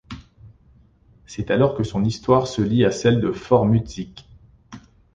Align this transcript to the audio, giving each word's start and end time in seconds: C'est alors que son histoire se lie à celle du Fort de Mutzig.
C'est 1.27 1.51
alors 1.51 1.75
que 1.75 1.83
son 1.83 2.03
histoire 2.03 2.47
se 2.47 2.63
lie 2.63 2.85
à 2.85 2.89
celle 2.89 3.21
du 3.21 3.31
Fort 3.35 3.65
de 3.65 3.69
Mutzig. 3.69 4.25